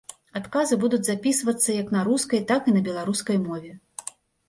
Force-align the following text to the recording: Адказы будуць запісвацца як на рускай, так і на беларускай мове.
Адказы 0.39 0.73
будуць 0.83 1.01
запісвацца 1.09 1.69
як 1.81 1.93
на 1.99 2.03
рускай, 2.09 2.45
так 2.55 2.61
і 2.73 2.77
на 2.77 2.85
беларускай 2.91 3.37
мове. 3.49 3.71